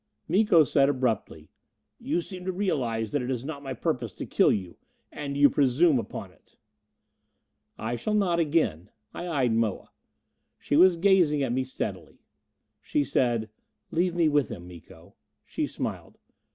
Miko 0.27 0.63
said 0.63 0.89
abruptly, 0.89 1.51
"You 1.99 2.21
seem 2.21 2.43
to 2.45 2.51
realize 2.51 3.11
that 3.11 3.21
it 3.21 3.29
is 3.29 3.45
not 3.45 3.61
my 3.61 3.75
purpose 3.75 4.11
to 4.13 4.25
kill 4.25 4.51
you. 4.51 4.77
And 5.11 5.37
you 5.37 5.47
presume 5.47 5.99
upon 5.99 6.31
it." 6.31 6.57
"I 7.77 7.95
shall 7.97 8.15
not 8.15 8.39
again." 8.39 8.89
I 9.13 9.27
eyed 9.27 9.53
Moa. 9.53 9.91
She 10.57 10.75
was 10.75 10.95
gazing 10.95 11.43
at 11.43 11.53
me 11.53 11.63
steadily. 11.63 12.23
She 12.81 13.03
said, 13.03 13.51
"Leave 13.91 14.15
me 14.15 14.27
with 14.27 14.49
him, 14.49 14.67
Miko...." 14.67 15.13
She 15.45 15.67
smiled. 15.67 16.17